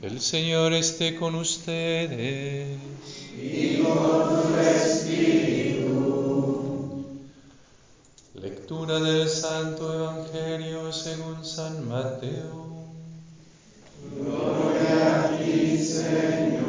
El 0.00 0.20
Señor 0.20 0.74
esté 0.74 1.16
con 1.16 1.34
ustedes. 1.34 2.68
y 3.36 3.82
con 3.82 4.28
tu 4.28 4.56
espíritu. 4.60 5.88
Lectura 8.34 9.00
del 9.00 9.28
Santo 9.28 9.92
Evangelio 9.92 10.92
según 10.92 11.44
San 11.44 11.88
Mateo. 11.88 12.68
Gloria 14.14 15.24
a 15.24 15.36
ti, 15.36 15.76
Señor. 15.76 16.67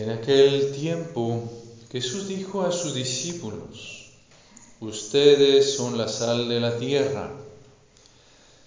En 0.00 0.08
aquel 0.08 0.72
tiempo 0.72 1.42
Jesús 1.92 2.26
dijo 2.26 2.62
a 2.62 2.72
sus 2.72 2.94
discípulos, 2.94 4.12
ustedes 4.80 5.74
son 5.74 5.98
la 5.98 6.08
sal 6.08 6.48
de 6.48 6.58
la 6.58 6.78
tierra. 6.78 7.30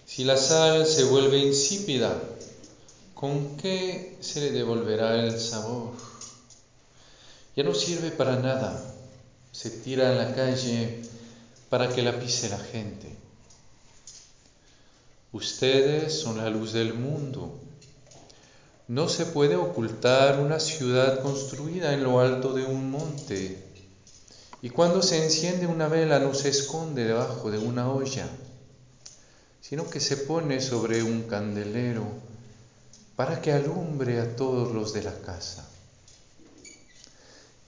Si 0.05 0.25
la 0.25 0.37
sal 0.37 0.85
se 0.85 1.05
vuelve 1.05 1.39
insípida, 1.39 2.21
¿con 3.15 3.57
qué 3.57 4.15
se 4.21 4.41
le 4.41 4.51
devolverá 4.51 5.25
el 5.25 5.39
sabor? 5.39 5.93
Ya 7.55 7.63
no 7.63 7.73
sirve 7.73 8.11
para 8.11 8.35
nada, 8.35 8.93
se 9.51 9.71
tira 9.71 10.11
en 10.11 10.19
la 10.19 10.35
calle 10.35 11.01
para 11.67 11.89
que 11.89 12.03
la 12.03 12.19
pise 12.19 12.47
la 12.49 12.59
gente. 12.59 13.11
Ustedes 15.31 16.13
son 16.13 16.37
la 16.37 16.51
luz 16.51 16.73
del 16.73 16.93
mundo. 16.93 17.59
No 18.89 19.07
se 19.07 19.25
puede 19.25 19.55
ocultar 19.55 20.41
una 20.41 20.59
ciudad 20.59 21.21
construida 21.21 21.93
en 21.93 22.03
lo 22.03 22.19
alto 22.19 22.53
de 22.53 22.65
un 22.65 22.91
monte. 22.91 23.63
Y 24.61 24.69
cuando 24.71 25.01
se 25.01 25.23
enciende 25.23 25.67
una 25.67 25.87
vela 25.87 26.19
no 26.19 26.33
se 26.33 26.49
esconde 26.49 27.05
debajo 27.05 27.49
de 27.49 27.59
una 27.59 27.89
olla, 27.89 28.27
sino 29.61 29.89
que 29.89 30.01
se 30.01 30.17
pone 30.17 30.59
sobre 30.59 31.01
un 31.01 31.23
candelero 31.23 32.03
para 33.15 33.39
que 33.41 33.53
alumbre 33.53 34.19
a 34.19 34.35
todos 34.35 34.73
los 34.73 34.91
de 34.91 35.03
la 35.03 35.17
casa. 35.21 35.65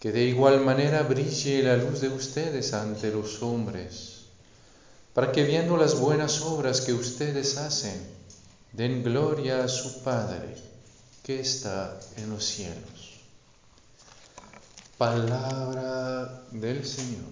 Que 0.01 0.11
de 0.11 0.25
igual 0.25 0.59
manera 0.65 1.03
brille 1.03 1.63
la 1.63 1.77
luz 1.77 2.01
de 2.01 2.09
ustedes 2.09 2.73
ante 2.73 3.09
los 3.09 3.41
hombres, 3.41 4.25
para 5.13 5.31
que 5.31 5.45
viendo 5.45 5.77
las 5.77 5.97
buenas 5.97 6.41
obras 6.41 6.81
que 6.81 6.91
ustedes 6.91 7.55
hacen, 7.55 8.05
den 8.73 9.01
gloria 9.01 9.63
a 9.63 9.69
su 9.69 10.03
Padre 10.03 10.74
que 11.25 11.39
está 11.39 11.99
en 12.17 12.29
los 12.29 12.45
cielos. 12.45 13.19
Palabra 14.95 16.43
del 16.51 16.85
Señor. 16.85 17.23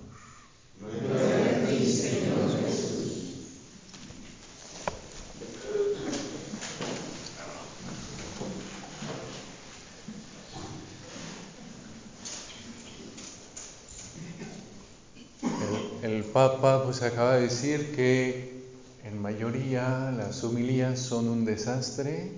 El 16.02 16.24
Papa 16.24 16.84
pues 16.84 17.04
acaba 17.04 17.36
de 17.36 17.44
decir 17.44 17.96
que 17.96 18.64
en 19.04 19.22
mayoría 19.22 20.12
las 20.18 20.44
homilías 20.44 21.00
son 21.00 21.28
un 21.28 21.46
desastre 21.46 22.32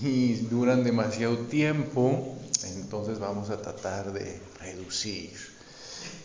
y 0.00 0.34
duran 0.50 0.84
demasiado 0.84 1.38
tiempo, 1.38 2.36
entonces 2.64 3.18
vamos 3.18 3.50
a 3.50 3.60
tratar 3.60 4.12
de 4.12 4.40
reducir 4.60 5.30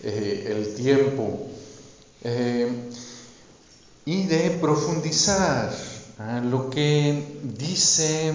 eh, 0.03 0.47
el 0.49 0.75
tiempo 0.75 1.47
eh, 2.23 2.89
y 4.05 4.27
de 4.27 4.51
profundizar 4.61 5.73
a 6.19 6.39
lo 6.39 6.69
que 6.69 7.39
dice 7.43 8.33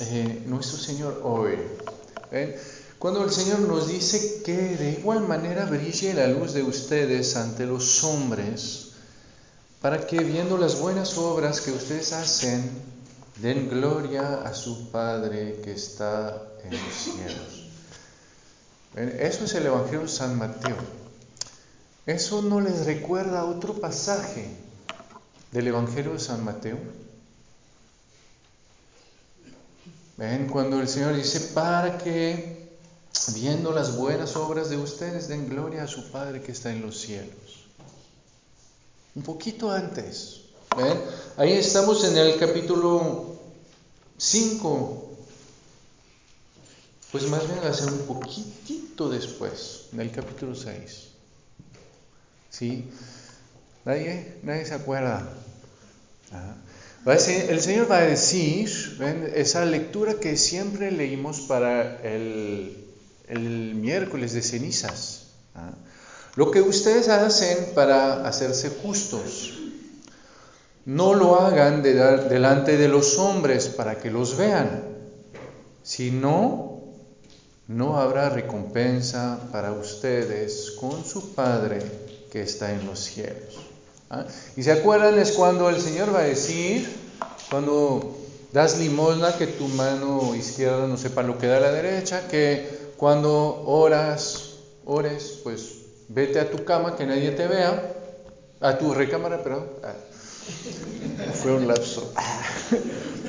eh, 0.00 0.42
nuestro 0.46 0.78
Señor 0.78 1.20
hoy. 1.24 1.56
¿Ven? 2.30 2.54
Cuando 2.98 3.24
el 3.24 3.30
Señor 3.30 3.60
nos 3.60 3.88
dice 3.88 4.42
que 4.44 4.56
de 4.56 4.92
igual 4.98 5.26
manera 5.26 5.66
brille 5.66 6.14
la 6.14 6.26
luz 6.26 6.54
de 6.54 6.62
ustedes 6.62 7.36
ante 7.36 7.66
los 7.66 8.02
hombres, 8.02 8.92
para 9.80 10.06
que 10.06 10.18
viendo 10.20 10.56
las 10.56 10.80
buenas 10.80 11.18
obras 11.18 11.60
que 11.60 11.70
ustedes 11.70 12.12
hacen, 12.12 12.93
Den 13.36 13.68
gloria 13.68 14.42
a 14.42 14.54
su 14.54 14.90
Padre 14.90 15.60
que 15.62 15.72
está 15.72 16.40
en 16.62 16.70
los 16.70 16.94
cielos. 16.94 17.64
Eso 18.94 19.44
es 19.44 19.54
el 19.54 19.66
Evangelio 19.66 20.02
de 20.02 20.08
San 20.08 20.38
Mateo. 20.38 20.76
¿Eso 22.06 22.42
no 22.42 22.60
les 22.60 22.86
recuerda 22.86 23.44
otro 23.44 23.74
pasaje 23.74 24.46
del 25.50 25.66
Evangelio 25.66 26.12
de 26.12 26.20
San 26.20 26.44
Mateo? 26.44 26.78
¿Ven? 30.16 30.46
Cuando 30.46 30.80
el 30.80 30.88
Señor 30.88 31.16
dice, 31.16 31.40
para 31.54 31.98
que 31.98 32.78
viendo 33.34 33.72
las 33.72 33.96
buenas 33.96 34.36
obras 34.36 34.70
de 34.70 34.76
ustedes 34.76 35.26
den 35.26 35.48
gloria 35.48 35.82
a 35.82 35.88
su 35.88 36.10
Padre 36.12 36.40
que 36.40 36.52
está 36.52 36.70
en 36.70 36.82
los 36.82 37.00
cielos. 37.00 37.66
Un 39.16 39.22
poquito 39.22 39.72
antes. 39.72 40.43
Ahí 41.36 41.52
estamos 41.52 42.02
en 42.04 42.16
el 42.16 42.36
capítulo 42.36 43.36
5. 44.16 45.10
Pues 47.12 47.28
más 47.28 47.46
bien 47.46 47.60
va 47.62 47.92
un 47.92 48.06
poquitito 48.06 49.08
después, 49.08 49.86
en 49.92 50.00
el 50.00 50.10
capítulo 50.10 50.54
6. 50.54 51.08
¿Sí? 52.50 52.90
¿Nadie, 53.84 54.38
nadie 54.42 54.66
se 54.66 54.74
acuerda? 54.74 55.28
Decir, 57.04 57.50
el 57.50 57.60
Señor 57.60 57.88
va 57.88 57.98
a 57.98 58.02
decir, 58.02 58.68
esa 59.34 59.64
lectura 59.64 60.14
que 60.14 60.36
siempre 60.36 60.90
leímos 60.90 61.42
para 61.42 62.00
el, 62.02 62.84
el 63.28 63.74
miércoles 63.76 64.32
de 64.32 64.42
cenizas. 64.42 65.26
¿ah? 65.54 65.70
Lo 66.34 66.50
que 66.50 66.62
ustedes 66.62 67.08
hacen 67.08 67.74
para 67.74 68.26
hacerse 68.26 68.70
justos. 68.70 69.63
No 70.86 71.14
lo 71.14 71.40
hagan 71.40 71.82
de 71.82 71.94
delante 71.94 72.76
de 72.76 72.88
los 72.88 73.18
hombres 73.18 73.68
para 73.68 73.96
que 73.96 74.10
los 74.10 74.36
vean, 74.36 74.84
si 75.82 76.10
no, 76.10 76.82
no 77.68 77.98
habrá 77.98 78.28
recompensa 78.28 79.38
para 79.50 79.72
ustedes 79.72 80.72
con 80.78 81.04
su 81.04 81.34
Padre 81.34 81.78
que 82.30 82.42
está 82.42 82.72
en 82.72 82.86
los 82.86 83.00
cielos. 83.00 83.60
¿Ah? 84.10 84.26
Y 84.56 84.62
se 84.62 84.72
acuerdan 84.72 85.18
es 85.18 85.32
cuando 85.32 85.70
el 85.70 85.80
Señor 85.80 86.14
va 86.14 86.20
a 86.20 86.24
decir, 86.24 86.88
cuando 87.50 88.18
das 88.52 88.78
limosna, 88.78 89.36
que 89.36 89.46
tu 89.46 89.68
mano 89.68 90.34
izquierda 90.34 90.86
no 90.86 90.96
sepa 90.96 91.22
lo 91.22 91.38
que 91.38 91.46
da 91.46 91.60
la 91.60 91.72
derecha, 91.72 92.28
que 92.28 92.92
cuando 92.96 93.62
oras, 93.66 94.56
ores, 94.84 95.40
pues 95.42 95.76
vete 96.08 96.40
a 96.40 96.50
tu 96.50 96.64
cama, 96.64 96.96
que 96.96 97.06
nadie 97.06 97.30
te 97.30 97.46
vea, 97.46 97.92
a 98.60 98.78
tu 98.78 98.94
recámara, 98.94 99.42
perdón. 99.42 99.68
Fue 101.34 101.52
un 101.52 101.68
lapso. 101.68 102.12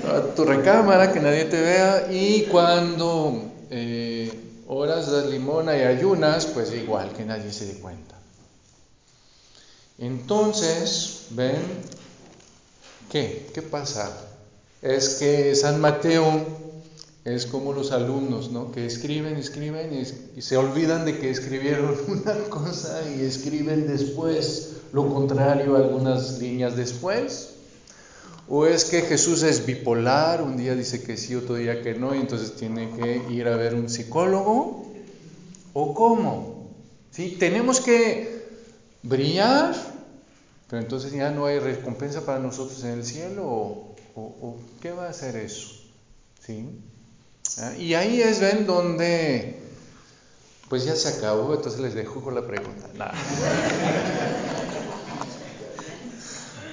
A 0.07 0.21
tu 0.35 0.45
recámara, 0.45 1.11
que 1.11 1.19
nadie 1.19 1.45
te 1.45 1.61
vea. 1.61 2.07
Y 2.11 2.43
cuando 2.43 3.51
eh, 3.69 4.31
oras, 4.67 5.11
das 5.11 5.25
limona 5.27 5.77
y 5.77 5.81
ayunas, 5.81 6.45
pues 6.47 6.71
igual, 6.73 7.11
que 7.13 7.25
nadie 7.25 7.51
se 7.51 7.65
dé 7.65 7.73
cuenta. 7.79 8.15
Entonces, 9.97 11.27
¿ven? 11.31 11.61
¿Qué? 13.11 13.49
¿Qué 13.53 13.61
pasa? 13.61 14.11
Es 14.81 15.15
que 15.15 15.55
San 15.55 15.79
Mateo 15.79 16.64
es 17.25 17.47
como 17.47 17.73
los 17.73 17.91
alumnos, 17.91 18.51
¿no? 18.51 18.71
Que 18.71 18.85
escriben, 18.85 19.35
escriben 19.35 19.91
y, 20.35 20.41
se 20.41 20.57
olvidan 20.57 21.05
de 21.05 21.17
que 21.17 21.31
escribieron 21.31 21.97
una 22.07 22.35
cosa 22.49 23.01
y 23.09 23.21
escriben 23.21 23.87
después 23.87 24.73
lo 24.93 25.11
contrario 25.11 25.75
algunas 25.75 26.39
líneas 26.39 26.75
después. 26.75 27.49
O 28.47 28.67
es 28.67 28.85
que 28.85 29.01
Jesús 29.01 29.41
es 29.41 29.65
bipolar, 29.65 30.43
un 30.43 30.55
día 30.55 30.75
dice 30.75 31.01
que 31.01 31.17
sí, 31.17 31.33
otro 31.33 31.55
día 31.55 31.81
que 31.81 31.95
no, 31.95 32.13
y 32.13 32.19
entonces 32.19 32.55
tiene 32.55 32.91
que 32.91 33.23
ir 33.33 33.47
a 33.47 33.57
ver 33.57 33.73
un 33.73 33.89
psicólogo. 33.89 34.85
¿O 35.73 35.95
cómo? 35.95 36.69
¿Sí? 37.09 37.37
Tenemos 37.39 37.81
que 37.81 38.45
brillar, 39.01 39.75
pero 40.69 40.79
entonces 40.79 41.11
ya 41.11 41.31
no 41.31 41.47
hay 41.47 41.57
recompensa 41.57 42.23
para 42.23 42.37
nosotros 42.37 42.83
en 42.83 42.91
el 42.91 43.03
cielo. 43.03 43.47
¿O, 43.47 43.95
o, 44.13 44.21
o 44.21 44.57
qué 44.79 44.91
va 44.91 45.07
a 45.07 45.09
hacer 45.09 45.35
eso? 45.37 45.71
¿Sí? 46.39 46.69
Y 47.79 47.93
ahí 47.93 48.21
es 48.21 48.39
ven 48.39 48.65
donde 48.65 49.61
Pues 50.69 50.83
ya 50.83 50.95
se 50.95 51.09
acabó, 51.09 51.53
entonces 51.53 51.79
les 51.79 51.93
dejo 51.93 52.21
con 52.21 52.35
la 52.35 52.45
pregunta. 52.45 52.89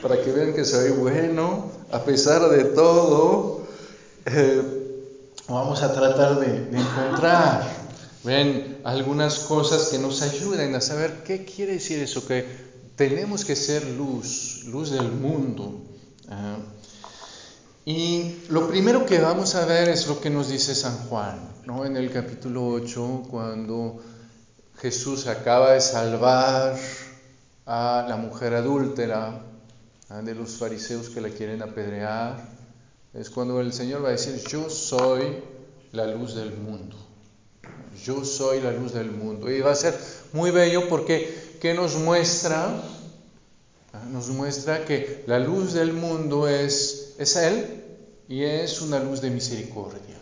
Para 0.03 0.21
que 0.21 0.33
vean 0.33 0.53
que 0.53 0.65
soy 0.65 0.91
bueno, 0.91 1.71
a 1.93 2.03
pesar 2.03 2.49
de 2.49 2.65
todo, 2.65 3.67
eh, 4.27 4.63
vamos 5.49 5.81
a 5.83 5.93
tratar 5.93 6.41
de, 6.41 6.65
de 6.65 6.79
encontrar, 6.81 7.71
ven, 8.25 8.81
algunas 8.83 9.41
cosas 9.41 9.89
que 9.89 9.99
nos 9.99 10.23
ayuden 10.23 10.75
a 10.75 10.81
saber 10.81 11.23
qué 11.25 11.45
quiere 11.45 11.75
decir 11.75 12.01
eso, 12.01 12.27
que 12.27 12.45
tenemos 12.97 13.45
que 13.45 13.55
ser 13.55 13.87
luz, 13.87 14.65
luz 14.67 14.91
del 14.91 15.13
mundo. 15.13 15.83
¿ah? 16.29 16.57
Y 17.85 18.37
lo 18.49 18.69
primero 18.69 19.05
que 19.07 19.19
vamos 19.19 19.57
a 19.57 19.67
ver 19.67 19.89
es 19.89 20.07
lo 20.07 20.21
que 20.21 20.31
nos 20.31 20.49
dice 20.49 20.73
San 20.73 20.97
Juan, 21.09 21.41
¿no? 21.67 21.85
En 21.85 21.97
el 21.97 22.13
capítulo 22.13 22.69
8, 22.69 23.25
cuando 23.29 24.01
Jesús 24.79 25.27
acaba 25.27 25.73
de 25.73 25.81
salvar 25.81 26.79
a 27.67 28.07
la 28.09 28.17
mujer 28.17 28.55
adúltera 28.55 29.43
¿ah? 30.09 30.23
de 30.23 30.35
los 30.37 30.59
fariseos 30.59 31.09
que 31.09 31.21
la 31.21 31.31
quieren 31.31 31.61
apedrear, 31.61 32.53
es 33.15 33.29
cuando 33.31 33.61
el 33.61 33.73
Señor 33.73 34.05
va 34.05 34.11
a 34.11 34.13
decir, 34.13 34.41
yo 34.49 34.71
soy 34.71 35.43
la 35.91 36.07
luz 36.07 36.37
del 36.37 36.57
mundo. 36.57 36.97
Yo 38.05 38.25
soy 38.25 38.61
la 38.61 38.71
luz 38.71 38.93
del 38.95 39.11
mundo. 39.11 39.51
Y 39.51 39.61
va 39.61 39.73
a 39.73 39.75
ser 39.75 39.99
muy 40.33 40.53
bello 40.53 40.89
porque, 40.89 41.59
¿qué 41.61 41.75
nos 41.75 41.97
muestra? 41.97 42.81
Nos 44.09 44.29
muestra 44.29 44.85
que 44.85 45.25
la 45.27 45.41
luz 45.41 45.73
del 45.73 45.93
mundo 45.93 46.47
es 46.47 47.02
es 47.19 47.37
Él 47.37 47.85
y 48.29 48.43
es 48.45 48.81
una 48.81 48.99
luz 48.99 49.21
de 49.21 49.31
misericordia. 49.31 50.19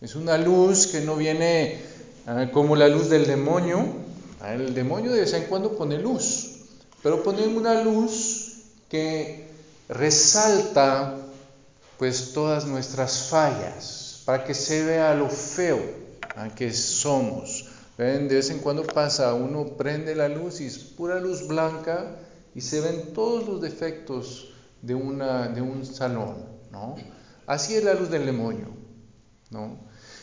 Es 0.00 0.16
una 0.16 0.36
luz 0.36 0.86
que 0.88 1.00
no 1.00 1.16
viene 1.16 1.78
ah, 2.26 2.48
como 2.52 2.74
la 2.76 2.88
luz 2.88 3.08
del 3.08 3.26
demonio. 3.26 3.84
Ah, 4.40 4.54
el 4.54 4.74
demonio 4.74 5.12
de 5.12 5.20
vez 5.20 5.32
en 5.34 5.44
cuando 5.44 5.76
pone 5.76 5.98
luz, 5.98 6.56
pero 7.02 7.22
pone 7.22 7.46
una 7.46 7.82
luz 7.82 8.54
que 8.88 9.48
resalta 9.88 11.16
pues 11.98 12.32
todas 12.32 12.66
nuestras 12.66 13.28
fallas, 13.28 14.22
para 14.24 14.44
que 14.44 14.54
se 14.54 14.84
vea 14.84 15.14
lo 15.14 15.28
feo 15.28 15.78
ah, 16.34 16.48
que 16.54 16.72
somos. 16.72 17.66
¿Ven? 17.96 18.26
De 18.26 18.36
vez 18.36 18.50
en 18.50 18.58
cuando 18.58 18.84
pasa, 18.84 19.34
uno 19.34 19.76
prende 19.76 20.16
la 20.16 20.28
luz 20.28 20.60
y 20.60 20.66
es 20.66 20.78
pura 20.78 21.20
luz 21.20 21.46
blanca 21.46 22.16
y 22.54 22.60
se 22.60 22.80
ven 22.80 23.12
todos 23.12 23.46
los 23.46 23.60
defectos 23.60 24.51
de, 24.82 24.94
una, 24.94 25.48
de 25.48 25.62
un 25.62 25.86
salón, 25.86 26.44
¿no? 26.70 26.96
Así 27.46 27.74
es 27.74 27.84
la 27.84 27.94
luz 27.94 28.10
del 28.10 28.26
demonio, 28.26 28.68
¿no? 29.50 29.78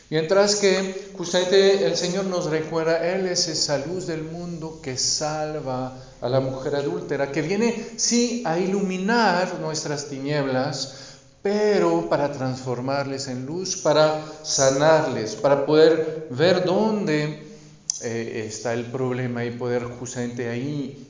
Mientras 0.10 0.56
que 0.56 1.12
justamente 1.16 1.86
el 1.86 1.96
Señor 1.96 2.26
nos 2.26 2.46
recuerda, 2.46 3.14
Él 3.14 3.28
es 3.28 3.48
esa 3.48 3.78
luz 3.86 4.08
del 4.08 4.24
mundo 4.24 4.80
que 4.82 4.98
salva 4.98 5.96
a 6.20 6.30
la 6.30 6.40
mujer 6.40 6.76
adúltera, 6.76 7.32
que 7.32 7.44
viene, 7.44 7.94
sí, 7.96 8.42
a 8.46 8.58
iluminar 8.58 9.60
nuestras 9.60 10.08
tinieblas, 10.08 10.96
pero 11.44 12.10
para 12.10 12.32
transformarles 12.32 13.28
en 13.28 13.46
luz, 13.46 13.78
para 13.78 14.20
sanarles, 14.44 15.36
para 15.36 15.66
poder 15.66 16.28
ver 16.32 16.66
dónde 16.66 17.48
eh, 18.02 18.46
está 18.48 18.74
el 18.74 18.86
problema 18.86 19.46
y 19.46 19.52
poder 19.52 19.84
justamente 19.84 20.50
ahí 20.50 21.08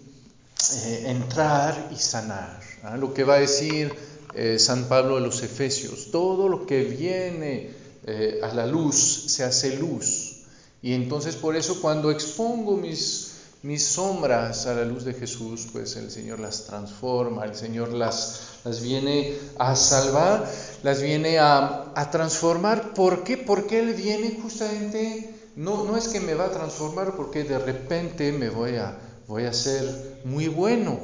eh, 0.83 1.03
entrar 1.05 1.89
y 1.89 1.95
sanar. 1.95 2.58
¿Ah? 2.83 2.97
Lo 2.97 3.13
que 3.13 3.23
va 3.23 3.35
a 3.35 3.39
decir 3.39 3.93
eh, 4.33 4.57
San 4.59 4.85
Pablo 4.87 5.17
a 5.17 5.19
los 5.19 5.41
Efesios, 5.43 6.11
todo 6.11 6.47
lo 6.47 6.65
que 6.65 6.83
viene 6.83 7.71
eh, 8.05 8.39
a 8.43 8.53
la 8.53 8.65
luz 8.65 8.95
se 9.27 9.43
hace 9.43 9.77
luz. 9.77 10.43
Y 10.81 10.93
entonces 10.93 11.35
por 11.35 11.55
eso 11.55 11.81
cuando 11.81 12.11
expongo 12.11 12.77
mis, 12.77 13.31
mis 13.63 13.85
sombras 13.85 14.65
a 14.67 14.73
la 14.73 14.85
luz 14.85 15.03
de 15.03 15.13
Jesús, 15.13 15.67
pues 15.71 15.95
el 15.97 16.09
Señor 16.09 16.39
las 16.39 16.65
transforma, 16.65 17.45
el 17.45 17.55
Señor 17.55 17.91
las, 17.91 18.59
las 18.63 18.81
viene 18.81 19.35
a 19.57 19.75
salvar, 19.75 20.49
las 20.83 21.01
viene 21.01 21.39
a, 21.39 21.91
a 21.95 22.11
transformar. 22.11 22.93
¿Por 22.93 23.23
qué? 23.23 23.37
Porque 23.37 23.79
Él 23.79 23.93
viene 23.93 24.39
justamente, 24.41 25.33
no, 25.55 25.83
no 25.83 25.97
es 25.97 26.07
que 26.07 26.21
me 26.21 26.33
va 26.33 26.45
a 26.45 26.51
transformar 26.51 27.15
porque 27.15 27.43
de 27.43 27.59
repente 27.59 28.31
me 28.31 28.49
voy 28.49 28.75
a 28.75 28.97
voy 29.29 29.45
a 29.45 29.53
ser 29.53 30.21
muy 30.25 30.47
bueno. 30.47 30.99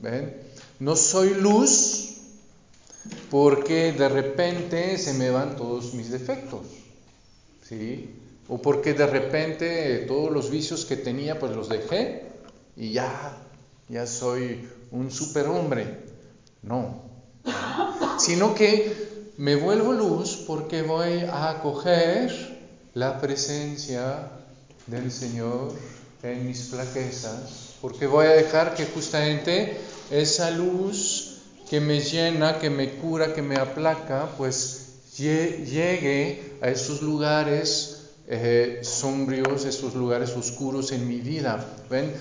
¿ven? 0.00 0.36
No 0.80 0.96
soy 0.96 1.34
luz 1.34 2.16
porque 3.30 3.92
de 3.92 4.08
repente 4.08 4.96
se 4.96 5.12
me 5.12 5.30
van 5.30 5.54
todos 5.54 5.92
mis 5.92 6.10
defectos. 6.10 6.62
¿sí? 7.68 8.14
O 8.48 8.62
porque 8.62 8.94
de 8.94 9.06
repente 9.06 9.98
todos 10.08 10.32
los 10.32 10.50
vicios 10.50 10.86
que 10.86 10.96
tenía 10.96 11.38
pues 11.38 11.54
los 11.54 11.68
dejé 11.68 12.24
y 12.76 12.92
ya, 12.92 13.36
ya 13.90 14.06
soy 14.06 14.68
un 14.90 15.10
superhombre. 15.10 16.00
No. 16.62 17.02
Sino 18.18 18.54
que 18.54 19.32
me 19.36 19.56
vuelvo 19.56 19.92
luz 19.92 20.44
porque 20.46 20.80
voy 20.80 21.20
a 21.20 21.50
acoger 21.50 22.58
la 22.94 23.20
presencia 23.20 24.30
del 24.86 25.12
Señor 25.12 25.72
en 26.22 26.46
mis 26.46 26.70
flaquezas 26.70 27.74
porque 27.80 28.06
voy 28.06 28.26
a 28.26 28.30
dejar 28.30 28.74
que 28.74 28.86
justamente 28.86 29.78
esa 30.10 30.50
luz 30.50 31.38
que 31.68 31.80
me 31.80 32.00
llena, 32.00 32.58
que 32.58 32.70
me 32.70 32.96
cura, 32.96 33.32
que 33.32 33.42
me 33.42 33.56
aplaca, 33.56 34.28
pues 34.36 34.86
llegue 35.16 36.56
a 36.60 36.68
esos 36.68 37.02
lugares 37.02 38.08
eh, 38.26 38.80
sombríos, 38.82 39.64
esos 39.64 39.94
lugares 39.94 40.30
oscuros 40.36 40.92
en 40.92 41.06
mi 41.06 41.20
vida. 41.20 41.64
¿Ven? 41.88 42.12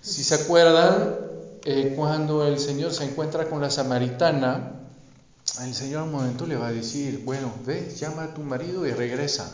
Si 0.00 0.22
se 0.22 0.34
acuerdan, 0.34 1.16
eh, 1.64 1.94
cuando 1.96 2.46
el 2.46 2.58
Señor 2.58 2.92
se 2.92 3.04
encuentra 3.04 3.48
con 3.48 3.60
la 3.60 3.70
samaritana, 3.70 4.72
el 5.62 5.74
Señor 5.74 6.04
un 6.04 6.12
momento 6.12 6.46
le 6.46 6.56
va 6.56 6.68
a 6.68 6.72
decir, 6.72 7.22
bueno, 7.24 7.52
ve, 7.64 7.92
llama 7.96 8.24
a 8.24 8.34
tu 8.34 8.42
marido 8.42 8.86
y 8.86 8.92
regresa. 8.92 9.52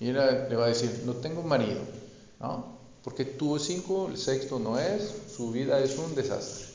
Y 0.00 0.10
ella 0.10 0.48
le 0.48 0.56
va 0.56 0.66
a 0.66 0.68
decir, 0.68 1.02
no 1.06 1.14
tengo 1.14 1.42
marido. 1.42 1.80
¿no? 2.40 2.76
porque 3.06 3.24
tuvo 3.24 3.60
cinco, 3.60 4.08
el 4.10 4.18
sexto 4.18 4.58
no 4.58 4.80
es, 4.80 5.14
su 5.32 5.52
vida 5.52 5.78
es 5.78 5.96
un 5.96 6.16
desastre. 6.16 6.65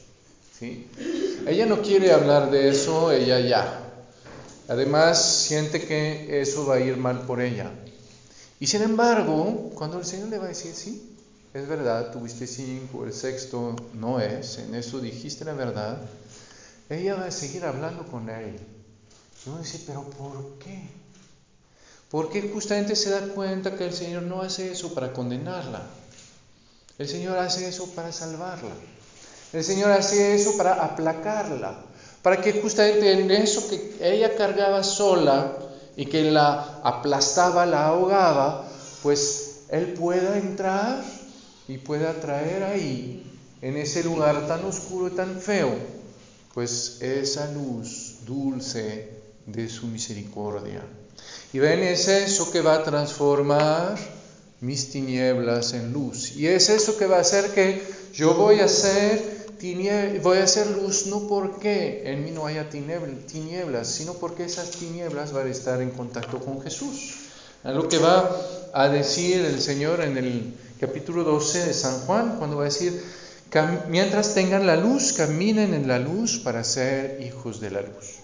Ella 0.61 1.65
no 1.65 1.81
quiere 1.81 2.11
hablar 2.11 2.51
de 2.51 2.69
eso, 2.69 3.11
ella 3.11 3.39
ya. 3.39 3.81
Además, 4.67 5.43
siente 5.45 5.81
que 5.81 6.41
eso 6.41 6.65
va 6.65 6.75
a 6.75 6.79
ir 6.79 6.97
mal 6.97 7.25
por 7.25 7.41
ella. 7.41 7.71
Y 8.59 8.67
sin 8.67 8.83
embargo, 8.83 9.71
cuando 9.73 9.97
el 9.97 10.05
Señor 10.05 10.29
le 10.29 10.37
va 10.37 10.45
a 10.45 10.49
decir, 10.49 10.73
sí, 10.75 11.17
es 11.53 11.67
verdad, 11.67 12.11
tuviste 12.11 12.45
cinco, 12.45 13.05
el 13.05 13.11
sexto 13.11 13.75
no 13.95 14.19
es, 14.19 14.59
en 14.59 14.75
eso 14.75 15.00
dijiste 15.00 15.43
la 15.43 15.53
verdad, 15.53 15.97
ella 16.89 17.15
va 17.15 17.25
a 17.25 17.31
seguir 17.31 17.65
hablando 17.65 18.05
con 18.05 18.29
él. 18.29 18.55
Y 19.45 19.50
uno 19.50 19.59
dice, 19.59 19.81
pero 19.88 20.03
¿por 20.03 20.59
qué? 20.59 20.89
Porque 22.09 22.51
justamente 22.53 22.95
se 22.95 23.09
da 23.09 23.21
cuenta 23.29 23.75
que 23.75 23.86
el 23.86 23.93
Señor 23.93 24.24
no 24.24 24.41
hace 24.41 24.71
eso 24.71 24.93
para 24.93 25.12
condenarla. 25.12 25.81
El 27.00 27.07
Señor 27.07 27.38
hace 27.39 27.67
eso 27.67 27.88
para 27.95 28.12
salvarla. 28.12 28.75
El 29.53 29.63
Señor 29.63 29.91
hace 29.91 30.36
eso 30.36 30.55
para 30.55 30.74
aplacarla, 30.74 31.77
para 32.22 32.41
que 32.41 32.53
justamente 32.53 33.12
en 33.12 33.29
eso 33.31 33.67
que 33.67 33.98
ella 34.00 34.36
cargaba 34.36 34.84
sola 34.84 35.58
y 35.96 36.05
que 36.05 36.31
la 36.31 36.79
aplastaba, 36.84 37.65
la 37.65 37.88
ahogaba, 37.88 38.65
pues 39.03 39.63
Él 39.70 39.93
pueda 39.93 40.38
entrar 40.38 41.03
y 41.67 41.77
pueda 41.77 42.13
traer 42.20 42.63
ahí, 42.63 43.27
en 43.62 43.77
ese 43.77 44.03
lugar 44.03 44.48
tan 44.48 44.63
oscuro 44.65 45.08
y 45.08 45.12
tan 45.12 45.39
feo, 45.39 45.72
pues 46.53 47.01
esa 47.01 47.51
luz 47.51 48.17
dulce 48.25 49.10
de 49.46 49.70
su 49.70 49.88
misericordia. 49.88 50.81
Y 51.53 51.60
ven, 51.60 51.84
es 51.84 52.08
eso 52.08 52.51
que 52.51 52.62
va 52.62 52.75
a 52.75 52.84
transformar 52.84 53.98
mis 54.62 54.91
tinieblas 54.91 55.74
en 55.74 55.91
luz. 55.91 56.36
Y 56.36 56.48
es 56.48 56.70
eso 56.70 56.98
que 56.98 57.08
va 57.08 57.17
a 57.17 57.22
hacer 57.22 57.51
que 57.53 57.84
yo 58.13 58.34
voy 58.36 58.60
a 58.60 58.67
ser 58.67 59.40
voy 60.22 60.38
a 60.38 60.44
hacer 60.44 60.68
luz 60.68 61.06
no 61.08 61.27
porque 61.27 62.12
en 62.12 62.24
mí 62.24 62.32
no 62.32 62.48
haya 62.48 62.70
tinieblas, 62.70 63.88
sino 63.88 64.13
porque 64.15 64.46
esas 64.46 64.72
tinieblas 64.72 65.34
van 65.34 65.48
a 65.48 65.51
estar 65.51 65.82
en 65.82 65.91
contacto 65.91 66.39
con 66.39 66.62
Jesús. 66.62 67.15
A 67.63 67.72
lo 67.72 67.88
que 67.88 68.00
va 68.00 68.30
a 68.74 68.89
decir 68.89 69.46
el 69.46 69.62
Señor 69.62 70.01
en 70.01 70.18
el 70.18 70.56
capítulo 70.80 71.24
12 71.24 71.68
de 71.68 71.74
San 71.75 72.00
Juan, 72.01 72.38
cuando 72.39 72.58
va 72.58 72.63
a 72.63 72.65
decir, 72.65 73.03
mientras 73.88 74.34
tengan 74.34 74.65
la 74.65 74.77
luz, 74.77 75.13
caminen 75.13 75.75
en 75.75 75.88
la 75.88 76.00
luz 76.00 76.39
para 76.39 76.63
ser 76.63 77.22
hijos 77.22 77.62
de 77.62 77.70
la 77.70 77.82
luz. 77.82 78.15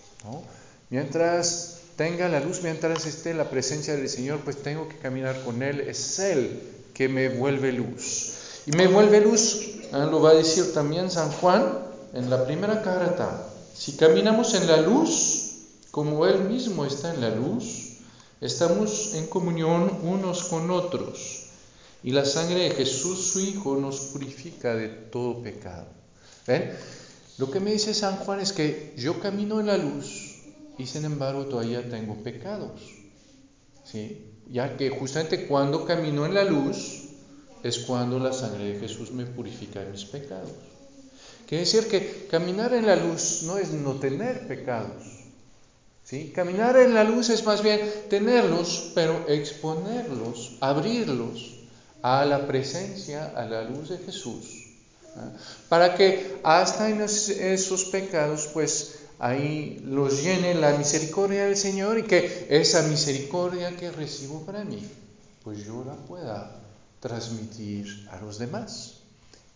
Mientras 0.89 1.77
tenga 1.97 2.29
la 2.29 2.39
luz 2.39 2.61
mientras 2.63 3.05
esté 3.05 3.33
la 3.33 3.49
presencia 3.49 3.95
del 3.95 4.09
Señor, 4.09 4.39
pues 4.39 4.57
tengo 4.63 4.87
que 4.87 4.97
caminar 4.97 5.39
con 5.43 5.61
Él. 5.61 5.81
Es 5.81 6.17
Él 6.17 6.61
que 6.93 7.07
me 7.09 7.29
vuelve 7.29 7.73
luz. 7.73 8.33
Y 8.65 8.71
me 8.71 8.87
vuelve 8.87 9.21
luz, 9.21 9.76
ah, 9.91 10.05
lo 10.05 10.21
va 10.21 10.31
a 10.31 10.35
decir 10.35 10.73
también 10.73 11.11
San 11.11 11.31
Juan 11.31 11.79
en 12.13 12.29
la 12.29 12.45
primera 12.45 12.81
carta. 12.81 13.47
Si 13.73 13.93
caminamos 13.93 14.53
en 14.53 14.67
la 14.67 14.77
luz, 14.77 15.47
como 15.91 16.25
Él 16.25 16.45
mismo 16.45 16.85
está 16.85 17.13
en 17.13 17.21
la 17.21 17.29
luz, 17.29 17.97
estamos 18.41 19.13
en 19.13 19.27
comunión 19.27 19.91
unos 20.03 20.43
con 20.45 20.69
otros. 20.71 21.45
Y 22.03 22.11
la 22.11 22.25
sangre 22.25 22.61
de 22.63 22.71
Jesús, 22.71 23.31
su 23.31 23.39
Hijo, 23.39 23.75
nos 23.75 23.99
purifica 24.11 24.75
de 24.75 24.87
todo 24.87 25.41
pecado. 25.41 25.87
¿Ven? 26.45 26.71
Lo 27.37 27.51
que 27.51 27.59
me 27.59 27.71
dice 27.71 27.93
San 27.93 28.17
Juan 28.17 28.39
es 28.39 28.53
que 28.53 28.93
yo 28.97 29.19
camino 29.19 29.59
en 29.59 29.67
la 29.67 29.77
luz 29.77 30.37
y 30.77 30.85
sin 30.85 31.05
embargo 31.05 31.45
todavía 31.45 31.87
tengo 31.87 32.15
pecados. 32.23 32.81
¿Sí? 33.83 34.25
Ya 34.49 34.75
que 34.75 34.89
justamente 34.89 35.47
cuando 35.47 35.85
camino 35.85 36.25
en 36.25 36.33
la 36.33 36.43
luz 36.43 37.06
es 37.67 37.79
cuando 37.79 38.19
la 38.19 38.33
sangre 38.33 38.73
de 38.73 38.79
Jesús 38.79 39.11
me 39.11 39.25
purifica 39.25 39.81
de 39.81 39.91
mis 39.91 40.05
pecados. 40.05 40.51
Quiere 41.47 41.63
decir 41.63 41.87
que 41.87 42.27
caminar 42.29 42.73
en 42.73 42.85
la 42.85 42.95
luz 42.95 43.43
no 43.43 43.57
es 43.57 43.71
no 43.71 43.93
tener 43.95 44.47
pecados. 44.47 45.03
¿sí? 46.03 46.31
Caminar 46.35 46.77
en 46.77 46.93
la 46.93 47.03
luz 47.03 47.29
es 47.29 47.45
más 47.45 47.61
bien 47.63 47.79
tenerlos, 48.09 48.91
pero 48.95 49.25
exponerlos, 49.27 50.57
abrirlos 50.59 51.55
a 52.01 52.25
la 52.25 52.47
presencia, 52.47 53.33
a 53.35 53.45
la 53.45 53.63
luz 53.63 53.89
de 53.89 53.97
Jesús. 53.97 54.65
Para 55.67 55.95
que 55.95 56.39
hasta 56.43 56.89
en 56.89 57.01
esos 57.01 57.85
pecados, 57.85 58.49
pues 58.53 58.99
ahí 59.19 59.81
los 59.83 60.21
llene 60.21 60.53
la 60.53 60.77
misericordia 60.77 61.45
del 61.45 61.57
Señor 61.57 61.97
y 61.97 62.03
que 62.03 62.45
esa 62.49 62.83
misericordia 62.83 63.75
que 63.75 63.89
recibo 63.89 64.45
para 64.45 64.63
mí, 64.63 64.87
pues 65.43 65.65
yo 65.65 65.83
la 65.85 65.95
pueda 65.95 66.66
transmitir 66.99 68.07
a 68.11 68.19
los 68.21 68.39
demás. 68.39 68.95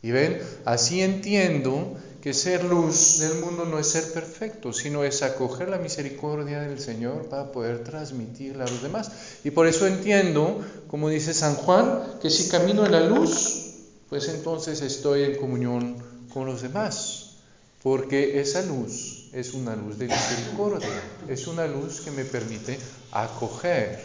Y 0.04 0.12
ven, 0.12 0.42
así 0.66 1.02
entiendo 1.02 1.96
que 2.22 2.34
ser 2.34 2.64
luz 2.64 3.20
del 3.20 3.40
mundo 3.40 3.66
no 3.66 3.80
es 3.80 3.88
ser 3.88 4.12
perfecto, 4.14 4.74
sino 4.74 5.04
es 5.04 5.24
acoger 5.24 5.70
la 5.70 5.78
misericordia 5.78 6.62
del 6.62 6.80
Señor 6.80 7.26
para 7.30 7.52
poder 7.52 7.84
transmitirla 7.84 8.66
a 8.66 8.70
los 8.70 8.82
demás. 8.82 9.12
Y 9.44 9.52
por 9.52 9.68
eso 9.68 9.88
entiendo, 9.88 10.64
como 10.88 11.10
dice 11.10 11.34
San 11.34 11.56
Juan, 11.56 12.20
que 12.22 12.30
si 12.30 12.50
camino 12.50 12.86
en 12.86 12.92
la 12.92 13.02
luz, 13.02 13.72
pues 14.10 14.28
entonces 14.28 14.82
estoy 14.82 15.24
en 15.24 15.38
comunión 15.38 15.96
con 16.34 16.46
los 16.46 16.62
demás, 16.62 17.38
porque 17.82 18.40
esa 18.40 18.62
luz 18.62 19.30
es 19.34 19.54
una 19.54 19.76
luz 19.76 19.98
de 19.98 20.08
misericordia, 20.08 20.90
es 21.28 21.48
una 21.48 21.66
luz 21.66 22.02
que 22.02 22.12
me 22.12 22.26
permite 22.26 22.78
acoger 23.12 24.00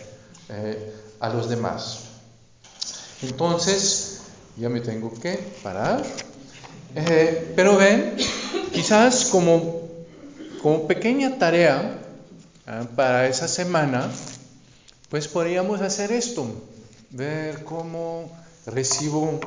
eh, 0.48 0.92
a 1.20 1.28
los 1.28 1.48
demás. 1.48 2.05
Entonces, 3.22 4.20
ya 4.56 4.68
me 4.68 4.80
tengo 4.80 5.12
que 5.20 5.38
parar. 5.62 6.02
Eh, 6.94 7.52
pero 7.54 7.76
ven, 7.76 8.16
quizás 8.72 9.26
como, 9.26 9.88
como 10.62 10.86
pequeña 10.86 11.38
tarea 11.38 12.00
ah, 12.66 12.86
para 12.96 13.26
esa 13.28 13.48
semana, 13.48 14.10
pues 15.10 15.28
podríamos 15.28 15.80
hacer 15.82 16.12
esto, 16.12 16.46
ver 17.10 17.64
cómo 17.64 18.30
recibo 18.66 19.40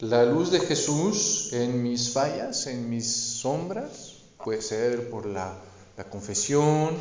la 0.00 0.24
luz 0.24 0.50
de 0.50 0.60
Jesús 0.60 1.52
en 1.52 1.82
mis 1.82 2.12
fallas, 2.12 2.66
en 2.66 2.88
mis 2.88 3.10
sombras, 3.40 4.16
puede 4.42 4.62
ser 4.62 5.10
por 5.10 5.26
la, 5.26 5.54
la 5.96 6.04
confesión, 6.04 6.96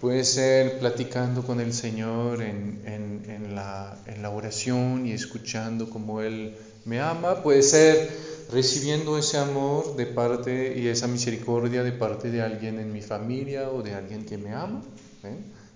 Puede 0.00 0.24
ser 0.24 0.78
platicando 0.78 1.44
con 1.44 1.60
el 1.60 1.74
Señor 1.74 2.40
en, 2.40 2.82
en, 2.86 3.54
la, 3.54 3.98
en, 4.06 4.22
la, 4.22 4.30
oración 4.30 5.06
y 5.06 5.12
escuchando 5.12 5.90
como 5.90 6.22
Él 6.22 6.56
me 6.86 7.00
ama. 7.00 7.42
Puede 7.42 7.62
ser 7.62 8.10
recibiendo 8.50 9.18
ese 9.18 9.36
amor 9.36 9.96
de 9.96 10.06
parte 10.06 10.78
y 10.78 10.88
esa 10.88 11.06
misericordia 11.06 11.82
de 11.82 11.92
parte 11.92 12.30
de 12.30 12.40
alguien 12.40 12.78
en 12.78 12.92
mi 12.92 13.02
familia 13.02 13.70
o 13.70 13.82
de 13.82 13.94
alguien 13.94 14.24
que 14.24 14.38
me 14.38 14.54
ama. 14.54 14.82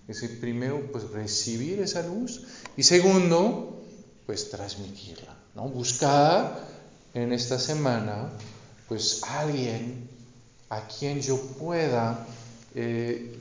Es 0.08 0.22
el 0.22 0.38
primero, 0.38 0.80
pues 0.90 1.10
recibir 1.10 1.80
esa 1.80 2.06
luz. 2.06 2.44
Y 2.78 2.82
segundo, 2.82 3.84
pues 4.24 4.48
transmitirla. 4.48 5.36
¿no? 5.54 5.68
Buscar 5.68 6.60
en 7.12 7.32
esta 7.32 7.58
semana, 7.58 8.30
pues 8.88 9.20
alguien 9.22 10.08
a 10.70 10.86
quien 10.88 11.20
yo 11.20 11.38
pueda 11.58 12.26
eh, 12.74 13.38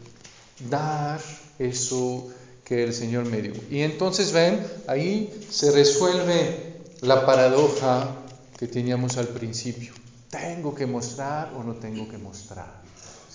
dar 0.69 1.21
eso 1.59 2.29
que 2.63 2.83
el 2.83 2.93
Señor 2.93 3.25
me 3.25 3.41
dio. 3.41 3.53
Y 3.69 3.81
entonces 3.81 4.31
ven, 4.31 4.65
ahí 4.87 5.45
se 5.49 5.71
resuelve 5.71 6.81
la 7.01 7.25
paradoja 7.25 8.15
que 8.57 8.67
teníamos 8.67 9.17
al 9.17 9.27
principio. 9.27 9.93
¿Tengo 10.29 10.73
que 10.73 10.85
mostrar 10.85 11.53
o 11.53 11.63
no 11.63 11.73
tengo 11.75 12.09
que 12.09 12.17
mostrar? 12.17 12.81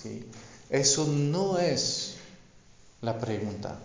¿Sí? 0.01 0.25
Eso 0.69 1.07
no 1.07 1.59
es 1.59 2.15
la 3.01 3.17
pregunta. 3.17 3.79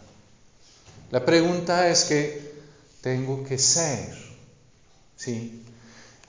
La 1.10 1.24
pregunta 1.24 1.88
es 1.88 2.04
que 2.04 2.54
tengo 3.00 3.44
que 3.44 3.58
ser. 3.58 4.16
¿Sí? 5.16 5.62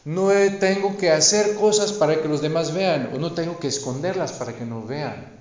No 0.03 0.29
tengo 0.59 0.97
que 0.97 1.09
hacer 1.11 1.55
cosas 1.55 1.91
para 1.93 2.21
que 2.21 2.27
los 2.27 2.41
demás 2.41 2.73
vean 2.73 3.09
o 3.15 3.17
no 3.17 3.31
tengo 3.31 3.57
que 3.57 3.67
esconderlas 3.67 4.33
para 4.33 4.55
que 4.55 4.65
no 4.65 4.85
vean 4.85 5.34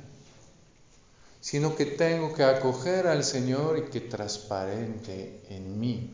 sino 1.44 1.76
que 1.76 1.84
tengo 1.84 2.32
que 2.32 2.42
acoger 2.42 3.06
al 3.06 3.22
Señor 3.22 3.76
y 3.76 3.90
que 3.90 4.00
transparente 4.00 5.42
en 5.50 5.78
mí. 5.78 6.10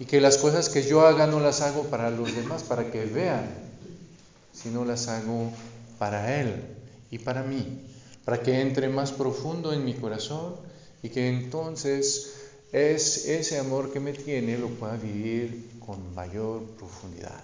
Y 0.00 0.06
que 0.06 0.20
las 0.20 0.38
cosas 0.38 0.68
que 0.68 0.82
yo 0.82 1.06
haga 1.06 1.28
no 1.28 1.38
las 1.38 1.60
hago 1.60 1.84
para 1.84 2.10
los 2.10 2.34
demás, 2.34 2.64
para 2.64 2.90
que 2.90 3.04
vean, 3.04 3.48
sino 4.52 4.84
las 4.84 5.06
hago 5.06 5.52
para 6.00 6.40
Él 6.40 6.64
y 7.12 7.20
para 7.20 7.44
mí, 7.44 7.80
para 8.24 8.42
que 8.42 8.60
entre 8.60 8.88
más 8.88 9.12
profundo 9.12 9.72
en 9.72 9.84
mi 9.84 9.94
corazón 9.94 10.56
y 11.00 11.10
que 11.10 11.28
entonces 11.28 12.32
es 12.72 13.26
ese 13.26 13.60
amor 13.60 13.92
que 13.92 14.00
me 14.00 14.12
tiene 14.12 14.58
lo 14.58 14.66
pueda 14.66 14.96
vivir 14.96 15.78
con 15.78 16.12
mayor 16.12 16.64
profundidad. 16.76 17.40